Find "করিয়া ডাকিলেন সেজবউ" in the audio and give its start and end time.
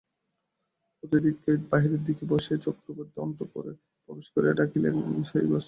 4.33-5.57